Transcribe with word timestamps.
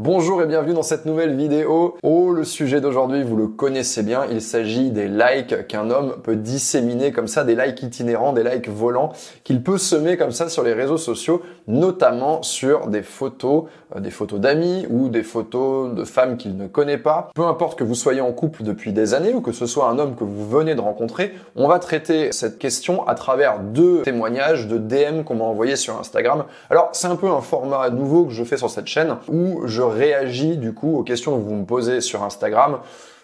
Bonjour 0.00 0.40
et 0.40 0.46
bienvenue 0.46 0.74
dans 0.74 0.84
cette 0.84 1.06
nouvelle 1.06 1.34
vidéo. 1.34 1.96
Oh, 2.04 2.30
le 2.30 2.44
sujet 2.44 2.80
d'aujourd'hui, 2.80 3.24
vous 3.24 3.34
le 3.34 3.48
connaissez 3.48 4.04
bien, 4.04 4.26
il 4.30 4.40
s'agit 4.40 4.92
des 4.92 5.08
likes 5.08 5.66
qu'un 5.66 5.90
homme 5.90 6.18
peut 6.22 6.36
disséminer 6.36 7.10
comme 7.10 7.26
ça, 7.26 7.42
des 7.42 7.56
likes 7.56 7.82
itinérants, 7.82 8.32
des 8.32 8.44
likes 8.44 8.68
volants, 8.68 9.10
qu'il 9.42 9.60
peut 9.60 9.76
semer 9.76 10.16
comme 10.16 10.30
ça 10.30 10.48
sur 10.48 10.62
les 10.62 10.72
réseaux 10.72 10.98
sociaux, 10.98 11.42
notamment 11.66 12.44
sur 12.44 12.86
des 12.86 13.02
photos, 13.02 13.64
euh, 13.96 13.98
des 13.98 14.12
photos 14.12 14.38
d'amis 14.38 14.86
ou 14.88 15.08
des 15.08 15.24
photos 15.24 15.92
de 15.92 16.04
femmes 16.04 16.36
qu'il 16.36 16.56
ne 16.56 16.68
connaît 16.68 16.96
pas. 16.96 17.30
Peu 17.34 17.42
importe 17.42 17.76
que 17.76 17.82
vous 17.82 17.96
soyez 17.96 18.20
en 18.20 18.30
couple 18.30 18.62
depuis 18.62 18.92
des 18.92 19.14
années 19.14 19.34
ou 19.34 19.40
que 19.40 19.50
ce 19.50 19.66
soit 19.66 19.88
un 19.88 19.98
homme 19.98 20.14
que 20.14 20.22
vous 20.22 20.48
venez 20.48 20.76
de 20.76 20.80
rencontrer, 20.80 21.34
on 21.56 21.66
va 21.66 21.80
traiter 21.80 22.30
cette 22.30 22.60
question 22.60 23.04
à 23.08 23.16
travers 23.16 23.58
deux 23.58 24.02
témoignages 24.02 24.68
de 24.68 24.78
DM 24.78 25.24
qu'on 25.24 25.34
m'a 25.34 25.44
envoyés 25.44 25.74
sur 25.74 25.98
Instagram. 25.98 26.44
Alors, 26.70 26.90
c'est 26.92 27.08
un 27.08 27.16
peu 27.16 27.28
un 27.28 27.40
format 27.40 27.90
nouveau 27.90 28.26
que 28.26 28.32
je 28.32 28.44
fais 28.44 28.56
sur 28.56 28.70
cette 28.70 28.86
chaîne 28.86 29.16
où 29.26 29.62
je 29.66 29.87
réagis 29.88 30.56
du 30.56 30.72
coup 30.72 30.98
aux 30.98 31.02
questions 31.02 31.36
que 31.36 31.42
vous 31.42 31.54
me 31.54 31.64
posez 31.64 32.00
sur 32.00 32.22
Instagram. 32.22 32.78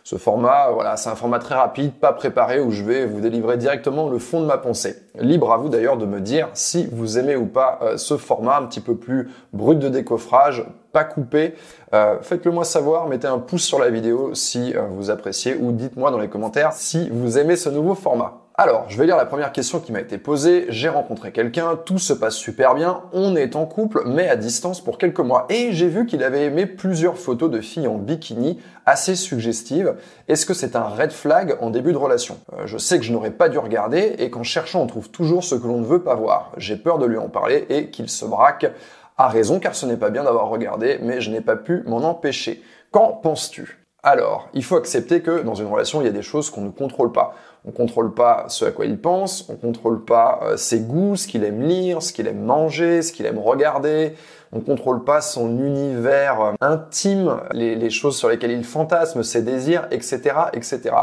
Ce 0.07 0.17
format, 0.17 0.71
voilà, 0.71 0.99
c'est 0.99 1.09
un 1.09 1.15
format 1.15 1.39
très 1.39 1.55
rapide, 1.55 1.93
pas 1.93 2.13
préparé, 2.13 2.61
où 2.61 2.71
je 2.71 2.85
vais 2.85 3.07
vous 3.07 3.23
délivrer 3.23 3.57
directement 3.57 4.11
le 4.11 4.19
fond 4.19 4.43
de 4.43 4.47
ma 4.47 4.59
pensée. 4.59 4.97
Libre 5.19 5.51
à 5.51 5.57
vous 5.57 5.71
d'ailleurs 5.71 5.97
de 5.97 6.05
me 6.05 6.21
dire 6.21 6.49
si 6.53 6.87
vous 6.93 7.17
aimez 7.17 7.37
ou 7.37 7.47
pas 7.47 7.79
euh, 7.81 7.97
ce 7.97 8.19
format 8.19 8.59
un 8.59 8.67
petit 8.67 8.81
peu 8.81 8.97
plus 8.97 9.31
brut 9.55 9.79
de 9.79 9.89
décoffrage, 9.89 10.67
pas 10.93 11.05
coupé. 11.05 11.55
Euh, 11.95 12.19
Faites-le 12.21 12.53
moi 12.53 12.67
savoir, 12.67 13.09
mettez 13.09 13.29
un 13.29 13.39
pouce 13.39 13.65
sur 13.65 13.79
la 13.79 13.89
vidéo 13.89 14.35
si 14.35 14.77
euh, 14.77 14.83
vous 14.91 15.09
appréciez 15.09 15.57
ou 15.57 15.73
dites-moi 15.73 16.11
dans 16.11 16.19
les 16.19 16.29
commentaires 16.29 16.75
si 16.75 17.09
vous 17.09 17.39
aimez 17.39 17.57
ce 17.57 17.71
nouveau 17.71 17.95
format. 17.95 18.44
Alors, 18.57 18.85
je 18.89 18.97
vais 18.97 19.07
lire 19.07 19.17
la 19.17 19.27
première 19.27 19.51
question 19.51 19.81
qui 19.81 19.91
m'a 19.91 19.99
été 19.99 20.17
posée. 20.17 20.67
J'ai 20.69 20.89
rencontré 20.89 21.33
quelqu'un, 21.33 21.75
tout 21.75 21.99
se 21.99 22.13
passe 22.13 22.37
super 22.37 22.77
bien, 22.77 23.03
on 23.13 23.35
est 23.35 23.57
en 23.57 23.67
couple, 23.67 24.05
mais 24.07 24.29
à 24.29 24.37
distance 24.37 24.81
pour 24.81 24.97
quelques 24.97 25.19
mois. 25.19 25.47
Et 25.49 25.73
j'ai 25.73 25.89
vu 25.89 26.07
qu'il 26.07 26.23
avait 26.23 26.45
aimé 26.45 26.65
plusieurs 26.67 27.19
photos 27.19 27.51
de 27.51 27.61
filles 27.61 27.89
en 27.89 27.97
bikini, 27.97 28.61
assez 28.87 29.17
suggestives. 29.17 29.97
Est-ce 30.29 30.47
que 30.47 30.55
c'est 30.55 30.77
un 30.77 30.85
red 30.85 31.11
flag 31.11 31.57
en 31.61 31.71
début 31.71 31.93
de 31.93 31.99
relation? 31.99 32.39
Euh, 32.53 32.63
Je 32.67 32.79
sais 32.79 33.01
que 33.01 33.05
je 33.05 33.13
n'aurais 33.13 33.33
pas 33.33 33.49
dû 33.49 33.59
regarder, 33.59 34.15
et 34.19 34.31
qu'en 34.31 34.45
cherchant, 34.45 34.83
on 34.83 34.87
trouve 34.87 35.11
toujours 35.11 35.43
ce 35.43 35.57
que 35.57 35.67
l'on 35.67 35.81
ne 35.81 35.87
veut 35.87 36.05
pas 36.05 36.15
voir. 36.15 36.53
J'ai 36.57 36.77
peur 36.77 36.99
de 36.99 37.07
lui 37.07 37.19
en 37.19 37.29
parler 37.29 37.67
et 37.71 37.91
qu'il 37.91 38.09
se 38.09 38.25
braque. 38.25 38.71
A 39.19 39.27
raison, 39.27 39.59
car 39.59 39.75
ce 39.75 39.85
n'est 39.85 39.97
pas 39.97 40.11
bien 40.11 40.23
d'avoir 40.23 40.49
regardé, 40.49 41.01
mais 41.03 41.21
je 41.21 41.33
n'ai 41.33 41.41
pas 41.41 41.57
pu 41.57 41.83
m'en 41.87 42.05
empêcher. 42.05 42.63
Qu'en 42.93 43.09
penses-tu? 43.15 43.84
Alors, 44.07 44.51
il 44.53 44.63
faut 44.63 44.77
accepter 44.77 45.23
que 45.23 45.41
dans 45.41 45.55
une 45.55 45.67
relation, 45.67 46.03
il 46.03 46.05
y 46.05 46.09
a 46.09 46.13
des 46.13 46.21
choses 46.21 46.51
qu'on 46.51 46.61
ne 46.61 46.69
contrôle 46.69 47.11
pas. 47.11 47.35
On 47.65 47.71
contrôle 47.71 48.13
pas 48.13 48.45
ce 48.49 48.67
à 48.67 48.71
quoi 48.71 48.85
il 48.85 49.01
pense, 49.01 49.49
on 49.49 49.57
contrôle 49.57 50.05
pas 50.05 50.41
euh, 50.43 50.57
ses 50.59 50.81
goûts, 50.81 51.17
ce 51.17 51.27
qu'il 51.27 51.43
aime 51.43 51.63
lire, 51.63 52.03
ce 52.03 52.13
qu'il 52.13 52.27
aime 52.27 52.45
manger, 52.45 53.01
ce 53.01 53.13
qu'il 53.15 53.25
aime 53.25 53.39
regarder. 53.39 54.13
On 54.55 54.61
contrôle 54.61 55.05
pas 55.05 55.21
son 55.21 55.59
univers 55.59 56.55
intime, 56.61 57.41
les, 57.53 57.75
les, 57.75 57.91
choses 57.91 58.17
sur 58.17 58.29
lesquelles 58.29 58.53
il 58.53 58.65
fantasme, 58.65 59.23
ses 59.23 59.43
désirs, 59.43 59.89
etc., 59.91 60.21
etc. 60.53 60.95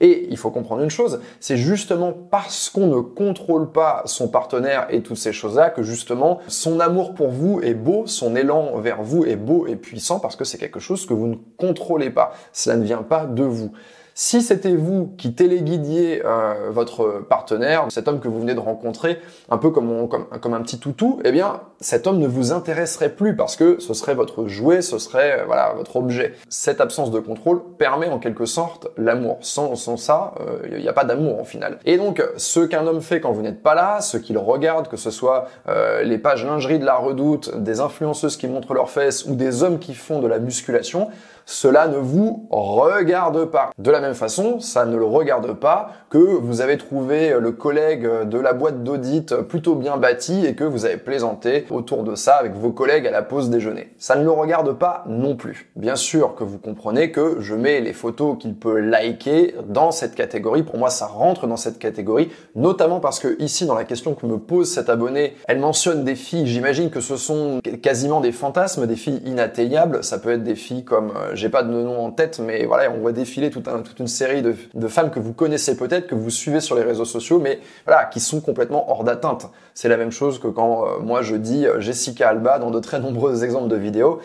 Et 0.00 0.26
il 0.30 0.36
faut 0.36 0.50
comprendre 0.50 0.82
une 0.82 0.90
chose, 0.90 1.20
c'est 1.40 1.56
justement 1.56 2.12
parce 2.12 2.68
qu'on 2.68 2.88
ne 2.88 3.00
contrôle 3.00 3.70
pas 3.70 4.02
son 4.06 4.28
partenaire 4.28 4.86
et 4.90 5.02
toutes 5.02 5.16
ces 5.16 5.32
choses-là 5.32 5.70
que 5.70 5.82
justement 5.82 6.40
son 6.48 6.80
amour 6.80 7.14
pour 7.14 7.28
vous 7.28 7.60
est 7.62 7.74
beau, 7.74 8.06
son 8.06 8.36
élan 8.36 8.78
vers 8.78 9.02
vous 9.02 9.24
est 9.24 9.36
beau 9.36 9.66
et 9.66 9.76
puissant 9.76 10.20
parce 10.20 10.36
que 10.36 10.44
c'est 10.44 10.58
quelque 10.58 10.80
chose 10.80 11.06
que 11.06 11.14
vous 11.14 11.26
ne 11.26 11.36
contrôlez 11.56 12.10
pas. 12.10 12.32
Cela 12.52 12.76
ne 12.76 12.84
vient 12.84 13.02
pas 13.02 13.26
de 13.26 13.42
vous. 13.42 13.72
Si 14.18 14.40
c'était 14.40 14.74
vous 14.74 15.12
qui 15.18 15.34
téléguidiez 15.34 16.22
euh, 16.24 16.70
votre 16.70 17.22
partenaire, 17.28 17.84
cet 17.90 18.08
homme 18.08 18.18
que 18.18 18.28
vous 18.28 18.40
venez 18.40 18.54
de 18.54 18.60
rencontrer, 18.60 19.20
un 19.50 19.58
peu 19.58 19.68
comme, 19.68 20.08
comme, 20.08 20.24
comme, 20.40 20.54
un 20.54 20.62
petit 20.62 20.78
toutou, 20.78 21.20
eh 21.22 21.32
bien, 21.32 21.60
cet 21.82 22.06
homme 22.06 22.18
ne 22.18 22.26
vous 22.26 22.50
intéresserait 22.50 23.10
plus 23.10 23.36
parce 23.36 23.56
que 23.56 23.78
ce 23.78 23.92
serait 23.92 24.14
votre 24.14 24.46
jouet, 24.46 24.80
ce 24.80 24.98
serait 24.98 25.40
euh, 25.40 25.44
voilà 25.44 25.74
votre 25.76 25.96
objet. 25.96 26.32
Cette 26.48 26.80
absence 26.80 27.10
de 27.10 27.20
contrôle 27.20 27.60
permet 27.76 28.08
en 28.08 28.18
quelque 28.18 28.46
sorte 28.46 28.88
l'amour. 28.96 29.36
Sans, 29.42 29.74
sans 29.74 29.98
ça, 29.98 30.32
il 30.64 30.72
euh, 30.72 30.80
n'y 30.80 30.88
a 30.88 30.94
pas 30.94 31.04
d'amour 31.04 31.38
en 31.38 31.44
final. 31.44 31.78
Et 31.84 31.98
donc, 31.98 32.22
ce 32.38 32.60
qu'un 32.60 32.86
homme 32.86 33.02
fait 33.02 33.20
quand 33.20 33.32
vous 33.32 33.42
n'êtes 33.42 33.62
pas 33.62 33.74
là, 33.74 34.00
ce 34.00 34.16
qu'il 34.16 34.38
regarde, 34.38 34.88
que 34.88 34.96
ce 34.96 35.10
soit 35.10 35.48
euh, 35.68 36.02
les 36.04 36.16
pages 36.16 36.46
lingerie 36.46 36.78
de 36.78 36.86
la 36.86 36.96
redoute, 36.96 37.54
des 37.58 37.80
influenceuses 37.80 38.38
qui 38.38 38.48
montrent 38.48 38.72
leurs 38.72 38.88
fesses 38.88 39.26
ou 39.26 39.34
des 39.34 39.62
hommes 39.62 39.78
qui 39.78 39.92
font 39.92 40.20
de 40.20 40.26
la 40.26 40.38
musculation, 40.38 41.10
cela 41.48 41.86
ne 41.86 41.96
vous 41.96 42.48
regarde 42.50 43.44
pas. 43.44 43.70
Façon, 44.14 44.60
ça 44.60 44.84
ne 44.86 44.96
le 44.96 45.04
regarde 45.04 45.52
pas 45.52 45.90
que 46.10 46.18
vous 46.18 46.60
avez 46.60 46.78
trouvé 46.78 47.34
le 47.38 47.52
collègue 47.52 48.08
de 48.24 48.38
la 48.38 48.52
boîte 48.52 48.82
d'audit 48.82 49.34
plutôt 49.42 49.74
bien 49.74 49.96
bâti 49.96 50.46
et 50.46 50.54
que 50.54 50.64
vous 50.64 50.84
avez 50.84 50.96
plaisanté 50.96 51.66
autour 51.70 52.04
de 52.04 52.14
ça 52.14 52.36
avec 52.36 52.54
vos 52.54 52.70
collègues 52.70 53.06
à 53.06 53.10
la 53.10 53.22
pause 53.22 53.50
déjeuner. 53.50 53.92
Ça 53.98 54.16
ne 54.16 54.24
le 54.24 54.30
regarde 54.30 54.72
pas 54.72 55.04
non 55.06 55.36
plus. 55.36 55.70
Bien 55.76 55.96
sûr 55.96 56.34
que 56.34 56.44
vous 56.44 56.58
comprenez 56.58 57.10
que 57.10 57.36
je 57.40 57.54
mets 57.54 57.80
les 57.80 57.92
photos 57.92 58.36
qu'il 58.38 58.54
peut 58.54 58.78
liker 58.78 59.54
dans 59.68 59.90
cette 59.90 60.14
catégorie. 60.14 60.62
Pour 60.62 60.78
moi, 60.78 60.90
ça 60.90 61.06
rentre 61.06 61.46
dans 61.46 61.56
cette 61.56 61.78
catégorie, 61.78 62.30
notamment 62.54 63.00
parce 63.00 63.18
que 63.18 63.40
ici, 63.40 63.66
dans 63.66 63.74
la 63.74 63.84
question 63.84 64.14
que 64.14 64.26
me 64.26 64.38
pose 64.38 64.70
cet 64.70 64.88
abonné, 64.88 65.36
elle 65.48 65.58
mentionne 65.58 66.04
des 66.04 66.14
filles. 66.14 66.46
J'imagine 66.46 66.90
que 66.90 67.00
ce 67.00 67.16
sont 67.16 67.60
quasiment 67.82 68.20
des 68.20 68.32
fantasmes, 68.32 68.86
des 68.86 68.96
filles 68.96 69.22
inatteignables. 69.24 70.04
Ça 70.04 70.18
peut 70.18 70.30
être 70.30 70.44
des 70.44 70.54
filles 70.54 70.84
comme 70.84 71.10
euh, 71.10 71.30
j'ai 71.34 71.48
pas 71.48 71.62
de 71.62 71.70
nom 71.70 72.04
en 72.04 72.10
tête, 72.10 72.40
mais 72.44 72.64
voilà, 72.64 72.90
on 72.90 72.98
voit 72.98 73.12
défiler 73.12 73.50
toute, 73.50 73.68
une 74.00 74.08
série 74.08 74.42
de, 74.42 74.54
de, 74.74 74.88
femmes 74.88 75.10
que 75.10 75.18
vous 75.18 75.32
connaissez 75.32 75.76
peut-être, 75.76 76.06
que 76.06 76.14
vous 76.14 76.30
suivez 76.30 76.60
sur 76.60 76.76
les 76.76 76.82
réseaux 76.82 77.04
sociaux, 77.04 77.38
mais 77.38 77.60
voilà, 77.86 78.04
qui 78.04 78.20
sont 78.20 78.40
complètement 78.40 78.90
hors 78.90 79.04
d'atteinte. 79.04 79.50
C'est 79.74 79.88
la 79.88 79.96
même 79.96 80.12
chose 80.12 80.38
que 80.38 80.48
quand 80.48 80.86
euh, 80.86 80.98
moi 81.00 81.22
je 81.22 81.36
dis 81.36 81.66
euh, 81.66 81.80
Jessica 81.80 82.28
Alba 82.28 82.58
dans 82.58 82.70
de 82.70 82.80
très 82.80 83.00
nombreux 83.00 83.44
exemples 83.44 83.68
de 83.68 83.76
vidéos. 83.76 84.20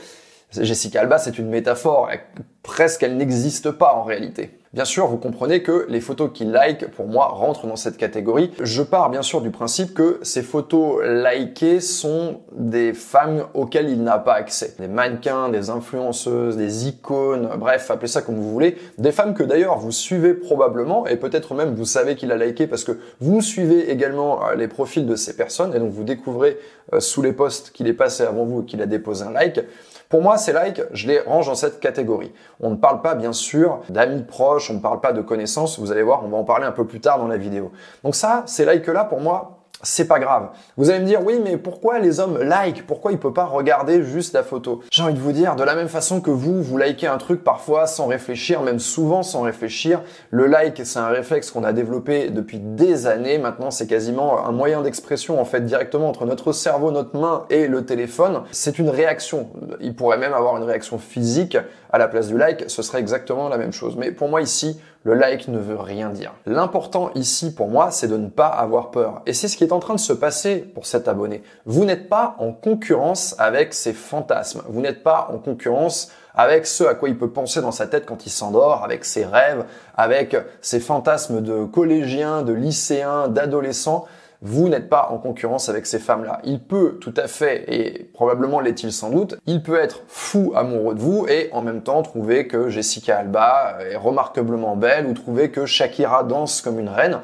Jessica 0.52 1.02
Alba, 1.02 1.18
c'est 1.18 1.38
une 1.40 1.48
métaphore, 1.48 2.10
presque 2.62 3.04
elle 3.04 3.16
n'existe 3.16 3.72
pas 3.72 3.94
en 3.94 4.04
réalité. 4.04 4.61
Bien 4.74 4.86
sûr, 4.86 5.06
vous 5.08 5.18
comprenez 5.18 5.64
que 5.64 5.86
les 5.90 6.00
photos 6.00 6.30
qu'il 6.34 6.52
like, 6.52 6.92
pour 6.92 7.06
moi, 7.06 7.26
rentrent 7.26 7.68
dans 7.68 7.76
cette 7.76 7.98
catégorie. 7.98 8.52
Je 8.62 8.82
pars 8.82 9.10
bien 9.10 9.22
sûr 9.22 9.42
du 9.42 9.52
principe 9.52 9.94
que 9.94 10.20
ces 10.22 10.42
photos 10.42 11.04
likées 11.04 11.82
sont 11.82 12.40
des 12.54 12.94
femmes 12.94 13.48
auxquelles 13.54 13.90
il 13.90 14.02
n'a 14.02 14.18
pas 14.18 14.36
accès. 14.36 14.76
Des 14.80 14.88
mannequins, 14.88 15.50
des 15.50 15.70
influenceuses, 15.70 16.56
des 16.56 16.88
icônes, 16.88 17.50
bref, 17.58 17.92
appelez 17.92 18.08
ça 18.08 18.22
comme 18.22 18.36
vous 18.36 18.50
voulez. 18.50 18.78
Des 18.98 19.12
femmes 19.12 19.34
que 19.34 19.44
d'ailleurs 19.44 19.78
vous 19.78 19.92
suivez 19.92 20.34
probablement 20.34 21.06
et 21.06 21.18
peut-être 21.18 21.54
même 21.54 21.76
vous 21.76 21.84
savez 21.84 22.16
qu'il 22.16 22.32
a 22.32 22.38
liké 22.38 22.66
parce 22.66 22.86
que 22.86 22.98
vous 23.20 23.42
suivez 23.42 23.92
également 23.92 24.48
euh, 24.48 24.56
les 24.56 24.70
profils 24.70 25.06
de 25.06 25.18
ces 25.18 25.36
personnes 25.36 25.76
et 25.76 25.80
donc 25.80 25.92
vous 25.92 26.06
découvrez 26.06 26.58
euh, 26.94 27.02
sous 27.02 27.22
les 27.22 27.34
posts 27.34 27.72
qu'il 27.72 27.88
est 27.88 27.94
passé 27.94 28.24
avant 28.24 28.46
vous 28.46 28.62
et 28.62 28.66
qu'il 28.66 28.82
a 28.82 28.86
déposé 28.86 29.26
un 29.26 29.32
like. 29.32 29.60
Pour 30.12 30.22
moi, 30.22 30.38
ces 30.38 30.52
likes, 30.52 30.82
je 30.92 31.08
les 31.08 31.20
range 31.22 31.48
dans 31.48 31.56
cette 31.56 31.80
catégorie. 31.80 32.34
On 32.60 32.72
ne 32.72 32.76
parle 32.76 33.02
pas, 33.02 33.16
bien 33.16 33.32
sûr, 33.32 33.80
d'amis 33.88 34.24
proches, 34.24 34.61
on 34.70 34.76
ne 34.76 34.80
parle 34.80 35.02
pas 35.02 35.14
de 35.14 35.22
connaissances. 35.22 35.80
Vous 35.80 35.92
allez 35.92 36.04
voir, 36.04 36.24
on 36.24 36.30
va 36.30 36.38
en 36.38 36.44
parler 36.44 36.66
un 36.66 36.72
peu 36.72 36.86
plus 36.86 37.00
tard 37.00 37.20
dans 37.20 37.28
la 37.28 37.38
vidéo. 37.38 37.72
Donc 38.04 38.16
ça, 38.16 38.44
ces 38.46 38.66
likes-là, 38.66 39.06
pour 39.06 39.22
moi, 39.22 39.61
c'est 39.84 40.08
pas 40.08 40.20
grave. 40.20 40.50
Vous 40.78 40.90
allez 40.90 41.00
me 41.00 41.06
dire, 41.06 41.22
oui, 41.26 41.40
mais 41.44 41.58
pourquoi 41.58 42.00
les 42.00 42.20
hommes 42.20 42.38
like? 42.38 42.86
Pourquoi 42.86 43.12
il 43.12 43.18
peut 43.18 43.34
pas 43.34 43.46
regarder 43.46 44.04
juste 44.04 44.34
la 44.34 44.44
photo? 44.44 44.82
J'ai 44.92 45.04
envie 45.04 45.14
de 45.14 45.20
vous 45.20 45.32
dire, 45.32 45.56
de 45.56 45.64
la 45.64 45.76
même 45.76 45.88
façon 45.88 46.22
que 46.22 46.32
vous, 46.32 46.62
vous 46.62 46.78
likez 46.78 47.08
un 47.08 47.18
truc 47.18 47.44
parfois 47.44 47.88
sans 47.88 48.08
réfléchir, 48.08 48.62
même 48.62 48.80
souvent 48.80 49.24
sans 49.24 49.42
réfléchir. 49.42 50.02
Le 50.30 50.48
like, 50.48 50.82
c'est 50.86 51.00
un 51.00 51.08
réflexe 51.08 51.52
qu'on 51.52 51.64
a 51.64 51.74
développé 51.74 52.30
depuis 52.30 52.60
des 52.60 53.08
années. 53.08 53.38
Maintenant, 53.38 53.72
c'est 53.72 53.88
quasiment 53.88 54.46
un 54.46 54.52
moyen 54.52 54.82
d'expression, 54.82 55.40
en 55.40 55.46
fait, 55.46 55.62
directement 55.62 56.10
entre 56.10 56.26
notre 56.26 56.52
cerveau, 56.52 56.92
notre 56.92 57.18
main 57.18 57.46
et 57.50 57.68
le 57.68 57.86
téléphone. 57.86 58.42
C'est 58.52 58.80
une 58.80 58.90
réaction. 58.90 59.50
Il 59.80 59.96
pourrait 59.96 60.18
même 60.18 60.34
avoir 60.34 60.58
une 60.58 60.64
réaction 60.64 60.98
physique 60.98 61.58
à 61.92 61.98
la 61.98 62.08
place 62.08 62.28
du 62.28 62.38
like. 62.38 62.66
Ce 62.68 62.82
serait 62.82 63.00
exactement 63.00 63.50
la 63.50 63.58
même 63.58 63.74
chose. 63.74 63.96
Mais 63.98 64.12
pour 64.12 64.30
moi, 64.30 64.42
ici, 64.42 64.80
le 65.04 65.16
like 65.16 65.48
ne 65.48 65.58
veut 65.58 65.80
rien 65.80 66.10
dire. 66.10 66.34
L'important 66.46 67.10
ici 67.16 67.54
pour 67.54 67.70
moi, 67.70 67.90
c'est 67.90 68.08
de 68.08 68.18
ne 68.18 68.30
pas 68.30 68.48
avoir 68.48 68.92
peur. 68.92 69.24
Et 69.26 69.34
c'est 69.34 69.48
ce 69.48 69.58
qui 69.58 69.64
est 69.64 69.71
en 69.72 69.80
train 69.80 69.96
de 69.96 70.00
se 70.00 70.14
passer 70.14 70.58
pour 70.58 70.86
cet 70.86 71.08
abonné. 71.08 71.44
Vous 71.66 71.86
n'êtes 71.86 72.10
pas 72.10 72.36
en 72.40 72.52
concurrence 72.52 73.36
avec 73.38 73.74
ses 73.74 73.94
fantasmes. 73.94 74.64
Vous 74.68 74.82
n'êtes 74.82 75.04
pas 75.04 75.30
en 75.34 75.38
concurrence 75.38 76.12
avec 76.34 76.66
ce 76.66 76.84
à 76.84 76.96
quoi 76.96 77.10
il 77.10 77.18
peut 77.18 77.30
penser 77.30 77.62
dans 77.62 77.72
sa 77.72 77.88
tête 77.88 78.06
quand 78.06 78.26
il 78.26 78.30
s'endort, 78.30 78.84
avec 78.84 79.04
ses 79.04 79.26
rêves, 79.26 79.66
avec 79.96 80.36
ses 80.62 80.80
fantasmes 80.80 81.42
de 81.42 81.66
collégiens, 81.66 82.42
de 82.42 82.54
lycéens, 82.54 83.28
d'adolescents 83.28 84.06
vous 84.42 84.70
n'êtes 84.70 84.90
pas 84.90 85.10
en 85.12 85.20
concurrence 85.20 85.70
avec 85.70 85.86
ces 85.86 86.00
femmes-là. 86.00 86.40
Il 86.44 86.60
peut 86.60 86.98
tout 87.00 87.14
à 87.16 87.28
fait, 87.28 87.64
et 87.68 88.06
probablement 88.06 88.60
l'est-il 88.60 88.92
sans 88.92 89.12
doute, 89.12 89.36
il 89.46 89.62
peut 89.62 89.80
être 89.80 90.02
fou 90.08 90.54
amoureux 90.56 90.96
de 90.96 91.00
vous 91.00 91.28
et 91.28 91.50
en 91.54 91.62
même 91.62 91.84
temps 91.84 92.02
trouver 92.02 92.48
que 92.48 92.70
Jessica 92.70 93.20
Alba 93.20 93.78
est 93.92 93.96
remarquablement 93.96 94.76
belle 94.76 95.06
ou 95.06 95.14
trouver 95.14 95.52
que 95.52 95.68
Shakira 95.68 96.24
danse 96.24 96.62
comme 96.62 96.80
une 96.80 96.90
reine. 96.90 97.20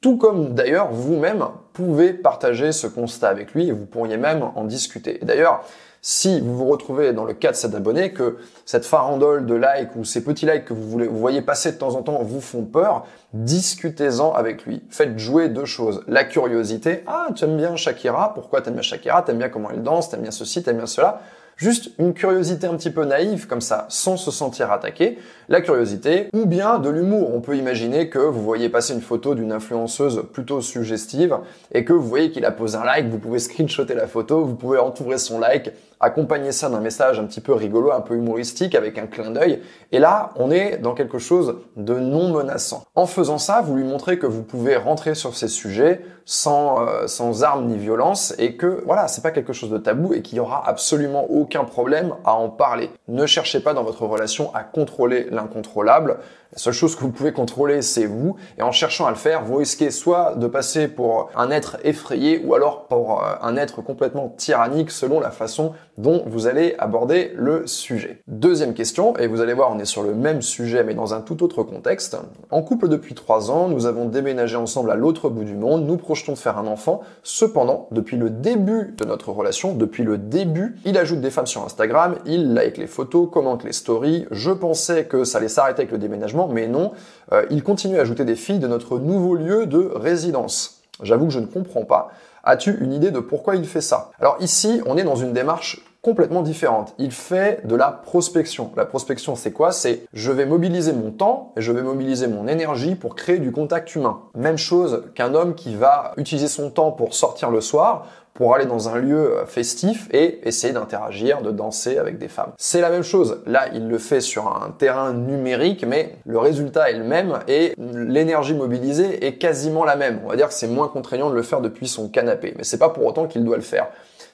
Tout 0.00 0.16
comme 0.16 0.54
d'ailleurs 0.54 0.92
vous-même 0.92 1.44
pouvez 1.86 2.12
partager 2.12 2.72
ce 2.72 2.86
constat 2.86 3.28
avec 3.28 3.54
lui 3.54 3.68
et 3.68 3.72
vous 3.72 3.86
pourriez 3.86 4.16
même 4.16 4.42
en 4.54 4.64
discuter. 4.64 5.18
D'ailleurs, 5.22 5.64
si 6.02 6.40
vous 6.40 6.56
vous 6.56 6.66
retrouvez 6.66 7.12
dans 7.12 7.24
le 7.24 7.34
cas 7.34 7.50
de 7.50 7.56
cet 7.56 7.74
abonné, 7.74 8.12
que 8.12 8.38
cette 8.64 8.86
farandole 8.86 9.44
de 9.44 9.54
likes 9.54 9.94
ou 9.96 10.04
ces 10.04 10.24
petits 10.24 10.46
likes 10.46 10.64
que 10.64 10.72
vous, 10.72 10.88
voulez, 10.88 11.06
vous 11.06 11.18
voyez 11.18 11.42
passer 11.42 11.72
de 11.72 11.76
temps 11.76 11.94
en 11.94 12.02
temps 12.02 12.22
vous 12.22 12.40
font 12.40 12.64
peur, 12.64 13.04
discutez-en 13.34 14.32
avec 14.32 14.64
lui. 14.64 14.82
Faites 14.88 15.18
jouer 15.18 15.48
deux 15.48 15.66
choses. 15.66 16.02
La 16.08 16.24
curiosité. 16.24 17.02
Ah, 17.06 17.26
tu 17.34 17.44
aimes 17.44 17.58
bien 17.58 17.76
Shakira. 17.76 18.32
Pourquoi 18.32 18.62
t'aimes 18.62 18.74
bien 18.74 18.82
Shakira? 18.82 19.22
T'aimes 19.22 19.38
bien 19.38 19.50
comment 19.50 19.70
elle 19.70 19.82
danse? 19.82 20.08
T'aimes 20.08 20.22
bien 20.22 20.30
ceci? 20.30 20.62
T'aimes 20.62 20.78
bien 20.78 20.86
cela? 20.86 21.20
Juste 21.60 21.90
une 21.98 22.14
curiosité 22.14 22.66
un 22.66 22.74
petit 22.74 22.88
peu 22.88 23.04
naïve, 23.04 23.46
comme 23.46 23.60
ça, 23.60 23.84
sans 23.90 24.16
se 24.16 24.30
sentir 24.30 24.72
attaqué. 24.72 25.18
La 25.50 25.60
curiosité, 25.60 26.30
ou 26.32 26.46
bien 26.46 26.78
de 26.78 26.88
l'humour. 26.88 27.34
On 27.34 27.42
peut 27.42 27.54
imaginer 27.54 28.08
que 28.08 28.18
vous 28.18 28.42
voyez 28.42 28.70
passer 28.70 28.94
une 28.94 29.02
photo 29.02 29.34
d'une 29.34 29.52
influenceuse 29.52 30.22
plutôt 30.32 30.62
suggestive 30.62 31.36
et 31.72 31.84
que 31.84 31.92
vous 31.92 32.06
voyez 32.06 32.30
qu'il 32.30 32.44
a 32.44 32.50
posé 32.50 32.76
un 32.76 32.84
like, 32.84 33.06
vous 33.06 33.18
pouvez 33.18 33.38
screenshotter 33.38 33.94
la 33.94 34.06
photo, 34.06 34.44
vous 34.44 34.56
pouvez 34.56 34.78
entourer 34.78 35.18
son 35.18 35.38
like, 35.38 35.70
accompagner 36.00 36.52
ça 36.52 36.68
d'un 36.68 36.80
message 36.80 37.20
un 37.20 37.24
petit 37.24 37.40
peu 37.40 37.52
rigolo, 37.52 37.92
un 37.92 38.00
peu 38.00 38.14
humoristique, 38.14 38.74
avec 38.74 38.98
un 38.98 39.06
clin 39.06 39.30
d'œil. 39.30 39.60
Et 39.92 39.98
là, 39.98 40.30
on 40.36 40.50
est 40.50 40.78
dans 40.78 40.94
quelque 40.94 41.18
chose 41.18 41.58
de 41.76 41.94
non 41.94 42.30
menaçant. 42.30 42.84
En 42.94 43.06
faisant 43.06 43.38
ça, 43.38 43.60
vous 43.60 43.76
lui 43.76 43.84
montrez 43.84 44.18
que 44.18 44.26
vous 44.26 44.42
pouvez 44.42 44.76
rentrer 44.76 45.14
sur 45.14 45.36
ces 45.36 45.48
sujets 45.48 46.00
sans, 46.24 46.86
euh, 46.86 47.06
sans 47.06 47.42
armes 47.42 47.66
ni 47.66 47.76
violence 47.76 48.34
et 48.38 48.56
que 48.56 48.82
voilà, 48.86 49.08
c'est 49.08 49.22
pas 49.22 49.32
quelque 49.32 49.52
chose 49.52 49.70
de 49.70 49.78
tabou 49.78 50.14
et 50.14 50.22
qu'il 50.22 50.38
y 50.38 50.40
aura 50.40 50.66
absolument 50.66 51.26
aucun 51.30 51.64
problème 51.64 52.14
à 52.24 52.34
en 52.34 52.48
parler. 52.48 52.90
Ne 53.08 53.26
cherchez 53.26 53.60
pas 53.60 53.74
dans 53.74 53.82
votre 53.82 54.06
relation 54.06 54.54
à 54.54 54.62
contrôler 54.62 55.26
l'incontrôlable. 55.30 56.18
La 56.52 56.58
seule 56.58 56.72
chose 56.72 56.96
que 56.96 57.02
vous 57.02 57.12
pouvez 57.12 57.32
contrôler, 57.32 57.80
c'est 57.80 58.06
vous. 58.06 58.36
Et 58.58 58.62
en 58.62 58.72
cherchant 58.72 59.06
à 59.06 59.10
le 59.10 59.16
faire, 59.16 59.44
vous 59.44 59.56
risquez 59.56 59.90
soit 59.90 60.34
de 60.34 60.46
passer 60.48 60.88
pour 60.88 61.30
un 61.36 61.50
être 61.50 61.78
effrayé 61.84 62.42
ou 62.44 62.54
alors 62.54 62.86
pour 62.86 63.22
euh, 63.22 63.34
un 63.42 63.56
être 63.56 63.82
complètement 63.82 64.28
tyrannique 64.36 64.90
selon 64.90 65.20
la 65.20 65.30
façon 65.30 65.74
dont 66.00 66.22
vous 66.26 66.46
allez 66.46 66.74
aborder 66.78 67.32
le 67.36 67.66
sujet. 67.66 68.22
Deuxième 68.26 68.74
question, 68.74 69.16
et 69.16 69.26
vous 69.26 69.40
allez 69.40 69.52
voir, 69.52 69.70
on 69.72 69.78
est 69.78 69.84
sur 69.84 70.02
le 70.02 70.14
même 70.14 70.42
sujet 70.42 70.82
mais 70.84 70.94
dans 70.94 71.14
un 71.14 71.20
tout 71.20 71.42
autre 71.42 71.62
contexte. 71.62 72.16
En 72.50 72.62
couple 72.62 72.88
depuis 72.88 73.14
trois 73.14 73.50
ans, 73.50 73.68
nous 73.68 73.86
avons 73.86 74.06
déménagé 74.06 74.56
ensemble 74.56 74.90
à 74.90 74.94
l'autre 74.94 75.28
bout 75.28 75.44
du 75.44 75.54
monde, 75.54 75.86
nous 75.86 75.96
projetons 75.96 76.32
de 76.32 76.38
faire 76.38 76.58
un 76.58 76.66
enfant. 76.66 77.00
Cependant, 77.22 77.88
depuis 77.90 78.16
le 78.16 78.30
début 78.30 78.94
de 78.96 79.04
notre 79.04 79.30
relation, 79.30 79.74
depuis 79.74 80.04
le 80.04 80.18
début, 80.18 80.76
il 80.84 80.96
ajoute 80.96 81.20
des 81.20 81.30
femmes 81.30 81.46
sur 81.46 81.64
Instagram, 81.64 82.16
il 82.26 82.54
like 82.54 82.78
les 82.78 82.86
photos, 82.86 83.28
commente 83.30 83.64
les 83.64 83.72
stories. 83.72 84.26
Je 84.30 84.50
pensais 84.50 85.04
que 85.04 85.24
ça 85.24 85.38
allait 85.38 85.48
s'arrêter 85.48 85.82
avec 85.82 85.92
le 85.92 85.98
déménagement, 85.98 86.48
mais 86.48 86.66
non, 86.66 86.92
euh, 87.32 87.44
il 87.50 87.62
continue 87.62 87.98
à 87.98 88.02
ajouter 88.02 88.24
des 88.24 88.36
filles 88.36 88.58
de 88.58 88.68
notre 88.68 88.98
nouveau 88.98 89.34
lieu 89.34 89.66
de 89.66 89.90
résidence. 89.94 90.82
J'avoue 91.02 91.26
que 91.26 91.32
je 91.32 91.40
ne 91.40 91.46
comprends 91.46 91.84
pas. 91.84 92.10
As-tu 92.42 92.78
une 92.80 92.92
idée 92.92 93.10
de 93.10 93.20
pourquoi 93.20 93.56
il 93.56 93.66
fait 93.66 93.80
ça? 93.80 94.10
Alors 94.18 94.36
ici, 94.40 94.80
on 94.86 94.96
est 94.96 95.04
dans 95.04 95.16
une 95.16 95.32
démarche 95.32 95.84
complètement 96.02 96.42
différente. 96.42 96.94
Il 96.98 97.12
fait 97.12 97.66
de 97.66 97.76
la 97.76 97.90
prospection. 97.90 98.70
La 98.76 98.86
prospection, 98.86 99.36
c'est 99.36 99.52
quoi? 99.52 99.72
C'est 99.72 100.02
je 100.12 100.32
vais 100.32 100.46
mobiliser 100.46 100.92
mon 100.92 101.10
temps 101.10 101.52
et 101.56 101.60
je 101.60 101.72
vais 101.72 101.82
mobiliser 101.82 102.26
mon 102.26 102.46
énergie 102.46 102.94
pour 102.94 103.14
créer 103.14 103.38
du 103.38 103.52
contact 103.52 103.94
humain. 103.94 104.22
Même 104.34 104.58
chose 104.58 105.04
qu'un 105.14 105.34
homme 105.34 105.54
qui 105.54 105.74
va 105.74 106.12
utiliser 106.16 106.48
son 106.48 106.70
temps 106.70 106.92
pour 106.92 107.14
sortir 107.14 107.50
le 107.50 107.60
soir 107.60 108.06
pour 108.32 108.54
aller 108.54 108.64
dans 108.64 108.88
un 108.88 108.96
lieu 108.96 109.34
festif 109.46 110.08
et 110.12 110.48
essayer 110.48 110.72
d'interagir, 110.72 111.42
de 111.42 111.50
danser 111.50 111.98
avec 111.98 112.16
des 112.16 112.28
femmes. 112.28 112.52
C'est 112.56 112.80
la 112.80 112.88
même 112.88 113.02
chose. 113.02 113.42
Là, 113.44 113.66
il 113.74 113.88
le 113.88 113.98
fait 113.98 114.20
sur 114.20 114.46
un 114.46 114.70
terrain 114.70 115.12
numérique, 115.12 115.84
mais 115.86 116.14
le 116.24 116.38
résultat 116.38 116.90
est 116.90 116.96
le 116.96 117.04
même 117.04 117.40
et 117.48 117.74
l'énergie 117.76 118.54
mobilisée 118.54 119.26
est 119.26 119.34
quasiment 119.34 119.84
la 119.84 119.96
même. 119.96 120.20
On 120.24 120.28
va 120.28 120.36
dire 120.36 120.48
que 120.48 120.54
c'est 120.54 120.68
moins 120.68 120.88
contraignant 120.88 121.28
de 121.28 121.34
le 121.34 121.42
faire 121.42 121.60
depuis 121.60 121.88
son 121.88 122.08
canapé, 122.08 122.54
mais 122.56 122.64
c'est 122.64 122.78
pas 122.78 122.88
pour 122.88 123.04
autant 123.04 123.26
qu'il 123.26 123.44
doit 123.44 123.56
le 123.56 123.62
faire. 123.62 123.88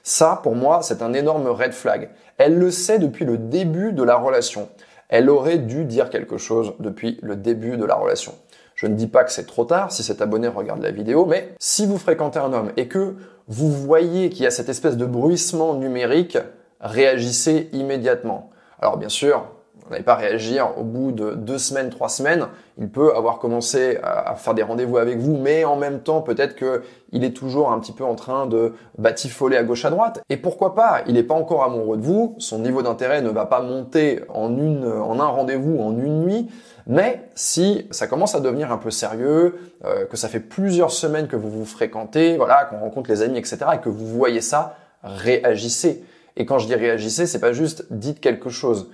Ça, 0.09 0.39
pour 0.41 0.55
moi, 0.55 0.83
c'est 0.83 1.01
un 1.01 1.11
énorme 1.11 1.47
red 1.47 1.73
flag. 1.73 2.11
Elle 2.37 2.57
le 2.57 2.71
sait 2.71 2.97
depuis 2.97 3.25
le 3.25 3.37
début 3.37 3.91
de 3.91 4.03
la 4.03 4.15
relation. 4.15 4.69
Elle 5.09 5.29
aurait 5.29 5.57
dû 5.57 5.83
dire 5.83 6.09
quelque 6.09 6.37
chose 6.37 6.75
depuis 6.79 7.19
le 7.21 7.35
début 7.35 7.75
de 7.75 7.83
la 7.83 7.95
relation. 7.95 8.33
Je 8.75 8.87
ne 8.87 8.95
dis 8.95 9.07
pas 9.07 9.25
que 9.25 9.33
c'est 9.33 9.45
trop 9.45 9.65
tard 9.65 9.91
si 9.91 10.03
cet 10.03 10.21
abonné 10.21 10.47
regarde 10.47 10.81
la 10.81 10.91
vidéo, 10.91 11.25
mais 11.25 11.49
si 11.59 11.85
vous 11.85 11.97
fréquentez 11.97 12.39
un 12.39 12.53
homme 12.53 12.71
et 12.77 12.87
que 12.87 13.17
vous 13.49 13.69
voyez 13.69 14.29
qu'il 14.29 14.45
y 14.45 14.47
a 14.47 14.51
cette 14.51 14.69
espèce 14.69 14.95
de 14.95 15.05
bruissement 15.05 15.73
numérique, 15.73 16.37
réagissez 16.79 17.67
immédiatement. 17.73 18.49
Alors 18.79 18.95
bien 18.95 19.09
sûr, 19.09 19.56
vous 19.85 19.91
n'allez 19.91 20.03
pas 20.03 20.15
réagir 20.15 20.77
au 20.77 20.83
bout 20.83 21.11
de 21.11 21.31
deux 21.31 21.57
semaines, 21.57 21.89
trois 21.89 22.09
semaines. 22.09 22.47
Il 22.77 22.89
peut 22.89 23.15
avoir 23.15 23.39
commencé 23.39 23.97
à 24.03 24.35
faire 24.35 24.53
des 24.53 24.63
rendez-vous 24.63 24.97
avec 24.97 25.17
vous, 25.17 25.37
mais 25.37 25.63
en 25.63 25.75
même 25.75 26.01
temps, 26.01 26.21
peut-être 26.21 26.55
qu'il 26.55 27.23
est 27.23 27.35
toujours 27.35 27.71
un 27.71 27.79
petit 27.79 27.93
peu 27.93 28.03
en 28.03 28.15
train 28.15 28.47
de 28.47 28.73
batifoler 28.97 29.55
à 29.55 29.63
gauche 29.63 29.85
à 29.85 29.89
droite. 29.89 30.21
Et 30.29 30.37
pourquoi 30.37 30.75
pas? 30.75 31.01
Il 31.07 31.13
n'est 31.13 31.23
pas 31.23 31.35
encore 31.35 31.63
amoureux 31.63 31.97
de 31.97 32.01
vous. 32.01 32.35
Son 32.37 32.59
niveau 32.59 32.81
d'intérêt 32.81 33.21
ne 33.21 33.29
va 33.29 33.45
pas 33.45 33.61
monter 33.61 34.21
en 34.29 34.57
une, 34.57 34.85
en 34.85 35.19
un 35.19 35.27
rendez-vous, 35.27 35.79
en 35.79 35.91
une 35.97 36.23
nuit. 36.23 36.49
Mais 36.85 37.29
si 37.35 37.87
ça 37.91 38.07
commence 38.07 38.35
à 38.35 38.39
devenir 38.39 38.71
un 38.71 38.77
peu 38.77 38.91
sérieux, 38.91 39.55
euh, 39.85 40.05
que 40.05 40.15
ça 40.17 40.29
fait 40.29 40.39
plusieurs 40.39 40.91
semaines 40.91 41.27
que 41.27 41.35
vous 41.35 41.49
vous 41.49 41.65
fréquentez, 41.65 42.37
voilà, 42.37 42.65
qu'on 42.65 42.79
rencontre 42.79 43.09
les 43.09 43.21
amis, 43.21 43.37
etc., 43.37 43.57
et 43.75 43.77
que 43.79 43.89
vous 43.89 44.07
voyez 44.07 44.41
ça, 44.41 44.75
réagissez. 45.03 46.03
Et 46.37 46.45
quand 46.45 46.59
je 46.59 46.67
dis 46.67 46.75
réagissez, 46.75 47.25
c'est 47.25 47.39
pas 47.39 47.51
juste 47.51 47.85
dites 47.91 48.19
quelque 48.19 48.49
chose. 48.49 48.89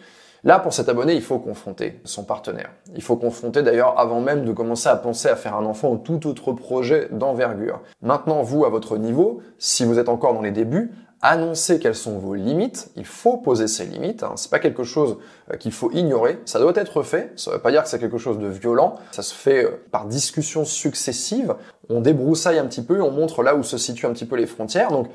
Là, 0.46 0.60
pour 0.60 0.74
cet 0.74 0.90
abonné, 0.90 1.14
il 1.14 1.22
faut 1.22 1.40
confronter 1.40 2.02
son 2.04 2.26
partenaire. 2.26 2.72
Il 2.96 3.02
faut 3.02 3.16
confronter 3.16 3.62
d'ailleurs 3.62 3.98
avant 3.98 4.20
même 4.20 4.44
de 4.44 4.52
commencer 4.52 4.90
à 4.90 4.98
penser 4.98 5.30
à 5.30 5.38
faire 5.38 5.56
un 5.56 5.66
enfant 5.66 5.92
ou 5.92 5.98
tout 5.98 6.28
autre 6.28 6.52
projet 6.52 7.08
d'envergure. 7.12 7.82
Maintenant, 8.02 8.42
vous, 8.44 8.66
à 8.66 8.70
votre 8.70 8.98
niveau, 8.98 9.42
si 9.58 9.86
vous 9.86 10.00
êtes 10.00 10.10
encore 10.10 10.34
dans 10.34 10.42
les 10.42 10.52
débuts, 10.52 10.92
annoncez 11.22 11.80
quelles 11.80 11.96
sont 11.96 12.20
vos 12.20 12.36
limites. 12.36 12.92
Il 12.98 13.06
faut 13.06 13.38
poser 13.38 13.70
ses 13.70 13.86
limites. 13.86 14.24
Hein. 14.24 14.34
C'est 14.36 14.52
pas 14.52 14.60
quelque 14.60 14.84
chose 14.84 15.18
euh, 15.52 15.56
qu'il 15.56 15.72
faut 15.72 15.90
ignorer. 15.92 16.38
Ça 16.44 16.60
doit 16.60 16.74
être 16.76 17.02
fait. 17.04 17.32
Ça 17.38 17.52
veut 17.52 17.60
pas 17.60 17.72
dire 17.72 17.82
que 17.82 17.90
c'est 17.90 18.00
quelque 18.00 18.18
chose 18.18 18.38
de 18.38 18.48
violent. 18.48 18.96
Ça 19.12 19.24
se 19.24 19.34
fait 19.34 19.64
euh, 19.64 19.82
par 19.92 20.06
discussions 20.06 20.66
successives. 20.66 21.56
On 21.90 22.02
débroussaille 22.02 22.60
un 22.60 22.66
petit 22.66 22.84
peu, 22.84 23.02
on 23.02 23.12
montre 23.12 23.44
là 23.44 23.56
où 23.56 23.64
se 23.64 23.78
situent 23.78 24.08
un 24.08 24.14
petit 24.14 24.26
peu 24.26 24.36
les 24.36 24.46
frontières. 24.46 24.92
Donc, 24.92 25.08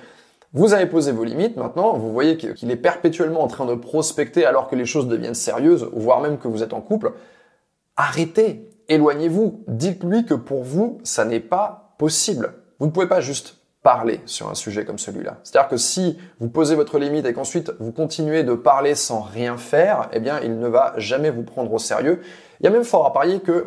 vous 0.55 0.73
avez 0.73 0.87
posé 0.87 1.13
vos 1.13 1.25
limites, 1.25 1.57
maintenant 1.57 1.93
vous 1.93 2.13
voyez 2.13 2.37
qu'il 2.37 2.71
est 2.71 2.77
perpétuellement 2.77 3.43
en 3.43 3.49
train 3.49 3.67
de 3.67 3.75
prospecter 3.75 4.47
alors 4.47 4.69
que 4.69 4.77
les 4.77 4.87
choses 4.87 5.09
deviennent 5.09 5.35
sérieuses, 5.35 5.89
voire 5.93 6.21
même 6.21 6.39
que 6.39 6.49
vous 6.49 6.63
êtes 6.63 6.73
en 6.73 6.81
couple. 6.81 7.13
Arrêtez, 7.97 8.71
éloignez-vous, 8.89 9.65
dites-lui 9.69 10.25
que 10.25 10.35
pour 10.35 10.63
vous, 10.63 10.99
ça 11.05 11.25
n'est 11.25 11.41
pas 11.41 11.95
possible. 11.99 12.55
Vous 12.79 12.87
ne 12.87 12.91
pouvez 12.91 13.09
pas 13.09 13.21
juste 13.21 13.59
parler 13.83 14.21
sur 14.27 14.49
un 14.49 14.55
sujet 14.55 14.85
comme 14.85 14.99
celui-là. 14.99 15.39
C'est-à-dire 15.45 15.69
que 15.69 15.77
si 15.77 16.19
vous 16.41 16.49
posez 16.49 16.75
votre 16.75 16.99
limite 16.99 17.27
et 17.27 17.33
qu'ensuite 17.33 17.73
vous 17.79 17.93
continuez 17.93 18.43
de 18.43 18.55
parler 18.55 18.95
sans 18.95 19.21
rien 19.21 19.57
faire, 19.57 20.09
eh 20.13 20.21
bien 20.21 20.41
il 20.41 20.59
ne 20.59 20.69
va 20.69 20.95
jamais 20.97 21.31
vous 21.31 21.43
prendre 21.43 21.73
au 21.73 21.79
sérieux. 21.79 22.21
Il 22.61 22.65
y 22.65 22.67
a 22.67 22.71
même 22.71 22.85
fort 22.85 23.07
à 23.07 23.13
parier 23.13 23.41
que 23.41 23.67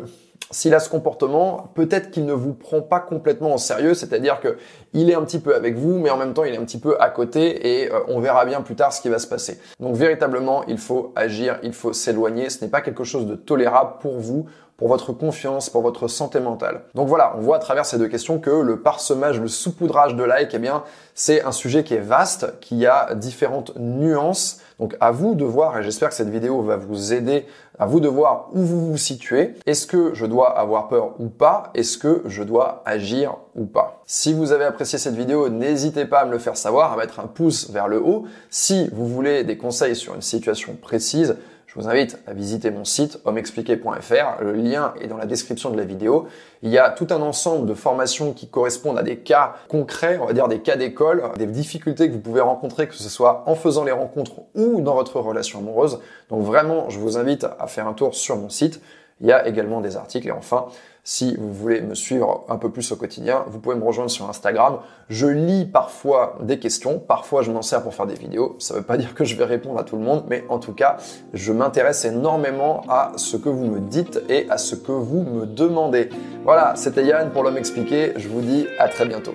s'il 0.50 0.74
a 0.74 0.80
ce 0.80 0.88
comportement, 0.88 1.70
peut-être 1.74 2.10
qu'il 2.10 2.26
ne 2.26 2.32
vous 2.32 2.52
prend 2.52 2.82
pas 2.82 3.00
complètement 3.00 3.54
au 3.54 3.58
sérieux, 3.58 3.94
c'est-à-dire 3.94 4.40
que 4.40 4.58
il 4.92 5.10
est 5.10 5.14
un 5.14 5.22
petit 5.22 5.38
peu 5.38 5.54
avec 5.54 5.76
vous, 5.76 5.98
mais 5.98 6.10
en 6.10 6.16
même 6.16 6.34
temps 6.34 6.44
il 6.44 6.54
est 6.54 6.58
un 6.58 6.64
petit 6.64 6.78
peu 6.78 7.00
à 7.00 7.08
côté 7.08 7.82
et 7.82 7.92
euh, 7.92 8.00
on 8.08 8.20
verra 8.20 8.44
bien 8.44 8.60
plus 8.60 8.74
tard 8.74 8.92
ce 8.92 9.00
qui 9.00 9.08
va 9.08 9.18
se 9.18 9.26
passer. 9.26 9.58
Donc 9.80 9.96
véritablement, 9.96 10.64
il 10.66 10.78
faut 10.78 11.12
agir, 11.16 11.58
il 11.62 11.72
faut 11.72 11.92
s'éloigner, 11.92 12.50
ce 12.50 12.64
n'est 12.64 12.70
pas 12.70 12.80
quelque 12.80 13.04
chose 13.04 13.26
de 13.26 13.34
tolérable 13.34 13.94
pour 14.00 14.18
vous, 14.18 14.46
pour 14.82 14.88
votre 14.88 15.12
confiance, 15.12 15.70
pour 15.70 15.80
votre 15.80 16.08
santé 16.08 16.40
mentale. 16.40 16.82
Donc 16.96 17.06
voilà, 17.06 17.34
on 17.36 17.40
voit 17.40 17.54
à 17.54 17.60
travers 17.60 17.86
ces 17.86 17.98
deux 17.98 18.08
questions 18.08 18.40
que 18.40 18.50
le 18.50 18.80
parsemage, 18.80 19.40
le 19.40 19.46
saupoudrage 19.46 20.16
de 20.16 20.24
likes, 20.24 20.54
eh 20.54 20.58
bien, 20.58 20.82
c'est 21.14 21.44
un 21.44 21.52
sujet 21.52 21.84
qui 21.84 21.94
est 21.94 22.00
vaste, 22.00 22.58
qui 22.60 22.84
a 22.84 23.14
différentes 23.14 23.76
nuances. 23.76 24.58
Donc 24.80 24.96
à 24.98 25.12
vous 25.12 25.36
de 25.36 25.44
voir, 25.44 25.78
et 25.78 25.84
j'espère 25.84 26.08
que 26.08 26.16
cette 26.16 26.30
vidéo 26.30 26.62
va 26.62 26.78
vous 26.78 27.12
aider, 27.12 27.46
à 27.78 27.86
vous 27.86 28.00
de 28.00 28.08
voir 28.08 28.48
où 28.54 28.58
vous 28.58 28.90
vous 28.90 28.96
situez. 28.96 29.54
Est-ce 29.66 29.86
que 29.86 30.14
je 30.14 30.26
dois 30.26 30.58
avoir 30.58 30.88
peur 30.88 31.14
ou 31.20 31.28
pas? 31.28 31.70
Est-ce 31.74 31.96
que 31.96 32.24
je 32.26 32.42
dois 32.42 32.82
agir 32.84 33.36
ou 33.54 33.64
pas 33.64 34.02
Si 34.06 34.32
vous 34.32 34.52
avez 34.52 34.64
apprécié 34.64 34.98
cette 34.98 35.14
vidéo, 35.14 35.48
n'hésitez 35.48 36.04
pas 36.04 36.20
à 36.20 36.24
me 36.24 36.32
le 36.32 36.38
faire 36.38 36.56
savoir, 36.56 36.92
à 36.92 36.96
mettre 36.96 37.20
un 37.20 37.26
pouce 37.26 37.70
vers 37.70 37.88
le 37.88 38.00
haut. 38.00 38.24
Si 38.50 38.88
vous 38.92 39.06
voulez 39.06 39.44
des 39.44 39.56
conseils 39.56 39.96
sur 39.96 40.14
une 40.14 40.22
situation 40.22 40.74
précise, 40.80 41.36
je 41.74 41.80
vous 41.80 41.88
invite 41.88 42.18
à 42.26 42.34
visiter 42.34 42.70
mon 42.70 42.84
site 42.84 43.18
homexpliqué.fr. 43.24 44.42
Le 44.42 44.52
lien 44.52 44.92
est 45.00 45.06
dans 45.06 45.16
la 45.16 45.24
description 45.24 45.70
de 45.70 45.78
la 45.78 45.84
vidéo. 45.84 46.26
Il 46.62 46.68
y 46.68 46.76
a 46.76 46.90
tout 46.90 47.06
un 47.08 47.22
ensemble 47.22 47.66
de 47.66 47.72
formations 47.72 48.34
qui 48.34 48.46
correspondent 48.46 48.98
à 48.98 49.02
des 49.02 49.16
cas 49.16 49.54
concrets, 49.68 50.18
on 50.20 50.26
va 50.26 50.34
dire 50.34 50.48
des 50.48 50.60
cas 50.60 50.76
d'école, 50.76 51.22
des 51.38 51.46
difficultés 51.46 52.08
que 52.08 52.12
vous 52.12 52.20
pouvez 52.20 52.42
rencontrer, 52.42 52.88
que 52.88 52.94
ce 52.94 53.08
soit 53.08 53.42
en 53.46 53.54
faisant 53.54 53.84
les 53.84 53.92
rencontres 53.92 54.42
ou 54.54 54.82
dans 54.82 54.94
votre 54.94 55.18
relation 55.18 55.60
amoureuse. 55.60 56.00
Donc 56.28 56.42
vraiment, 56.42 56.90
je 56.90 56.98
vous 56.98 57.16
invite 57.16 57.46
à 57.58 57.66
faire 57.66 57.88
un 57.88 57.94
tour 57.94 58.14
sur 58.14 58.36
mon 58.36 58.50
site. 58.50 58.82
Il 59.20 59.28
y 59.28 59.32
a 59.32 59.46
également 59.46 59.80
des 59.80 59.96
articles 59.96 60.28
et 60.28 60.32
enfin, 60.32 60.66
si 61.04 61.36
vous 61.36 61.52
voulez 61.52 61.80
me 61.80 61.94
suivre 61.94 62.44
un 62.48 62.56
peu 62.56 62.70
plus 62.70 62.92
au 62.92 62.96
quotidien, 62.96 63.44
vous 63.48 63.58
pouvez 63.58 63.74
me 63.74 63.84
rejoindre 63.84 64.10
sur 64.10 64.28
Instagram. 64.28 64.78
Je 65.08 65.26
lis 65.26 65.64
parfois 65.64 66.38
des 66.40 66.58
questions, 66.58 66.98
parfois 67.00 67.42
je 67.42 67.50
m'en 67.50 67.62
sers 67.62 67.82
pour 67.82 67.94
faire 67.94 68.06
des 68.06 68.14
vidéos. 68.14 68.56
Ça 68.60 68.74
ne 68.74 68.78
veut 68.78 68.84
pas 68.84 68.96
dire 68.96 69.14
que 69.14 69.24
je 69.24 69.36
vais 69.36 69.44
répondre 69.44 69.78
à 69.78 69.84
tout 69.84 69.96
le 69.96 70.02
monde, 70.02 70.24
mais 70.28 70.44
en 70.48 70.58
tout 70.58 70.74
cas, 70.74 70.98
je 71.34 71.52
m'intéresse 71.52 72.04
énormément 72.04 72.84
à 72.88 73.12
ce 73.16 73.36
que 73.36 73.48
vous 73.48 73.66
me 73.66 73.80
dites 73.80 74.22
et 74.28 74.48
à 74.48 74.58
ce 74.58 74.76
que 74.76 74.92
vous 74.92 75.22
me 75.22 75.46
demandez. 75.46 76.08
Voilà, 76.44 76.74
c'était 76.76 77.04
Yann 77.04 77.30
pour 77.30 77.42
l'homme 77.42 77.58
expliqué. 77.58 78.12
Je 78.16 78.28
vous 78.28 78.40
dis 78.40 78.66
à 78.78 78.88
très 78.88 79.06
bientôt. 79.06 79.34